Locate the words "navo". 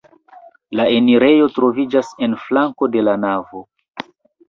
3.29-3.67